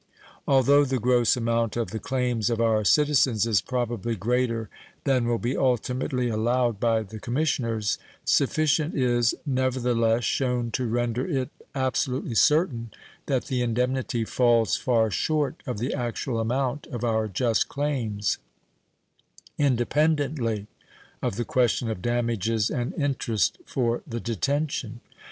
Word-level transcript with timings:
Although 0.47 0.83
the 0.85 0.97
gross 0.97 1.37
amount 1.37 1.77
of 1.77 1.91
the 1.91 1.99
claims 1.99 2.49
of 2.49 2.59
our 2.59 2.83
citizens 2.83 3.45
is 3.45 3.61
probably 3.61 4.15
greater 4.15 4.67
than 5.03 5.27
will 5.27 5.37
be 5.37 5.55
ultimately 5.55 6.27
allowed 6.27 6.79
by 6.79 7.03
the 7.03 7.19
commissioners, 7.19 7.99
sufficient 8.25 8.95
is, 8.95 9.35
never 9.45 9.79
the 9.79 9.93
less, 9.93 10.23
shown 10.23 10.71
to 10.71 10.87
render 10.87 11.27
it 11.27 11.51
absolutely 11.75 12.33
certain 12.33 12.89
that 13.27 13.45
the 13.45 13.61
indemnity 13.61 14.25
falls 14.25 14.75
far 14.75 15.11
short 15.11 15.61
of 15.67 15.77
the 15.77 15.93
actual 15.93 16.39
amount 16.39 16.87
of 16.87 17.03
our 17.03 17.27
just 17.27 17.69
claims, 17.69 18.39
independently 19.59 20.65
of 21.21 21.35
the 21.35 21.45
question 21.45 21.91
of 21.91 22.01
damages 22.01 22.71
and 22.71 22.95
interest 22.95 23.59
for 23.67 24.01
the 24.07 24.19
detention. 24.19 24.99